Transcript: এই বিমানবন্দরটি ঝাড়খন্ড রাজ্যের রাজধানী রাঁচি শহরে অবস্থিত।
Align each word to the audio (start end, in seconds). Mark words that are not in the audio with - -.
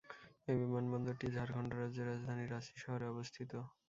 এই 0.47 0.57
বিমানবন্দরটি 0.61 1.27
ঝাড়খন্ড 1.35 1.69
রাজ্যের 1.73 2.09
রাজধানী 2.09 2.45
রাঁচি 2.47 2.73
শহরে 2.77 3.05
অবস্থিত। 3.13 3.51